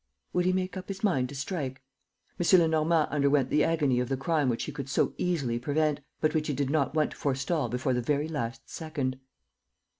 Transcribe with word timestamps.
Would 0.33 0.45
he 0.45 0.51
make 0.51 0.77
up 0.77 0.87
his 0.87 1.03
mind 1.03 1.29
to 1.29 1.35
strike? 1.35 1.79
M. 2.39 2.59
Lenormand 2.59 3.09
underwent 3.11 3.51
the 3.51 3.63
agony 3.63 3.99
of 3.99 4.09
the 4.09 4.17
crime 4.17 4.49
which 4.49 4.63
he 4.63 4.71
could 4.71 4.89
so 4.89 5.13
easily 5.19 5.59
prevent, 5.59 5.99
but 6.21 6.33
which 6.33 6.47
he 6.47 6.55
did 6.55 6.71
not 6.71 6.95
want 6.95 7.11
to 7.11 7.17
forestall 7.17 7.69
before 7.69 7.93
the 7.93 8.01
very 8.01 8.27
last 8.27 8.67
second. 8.67 9.19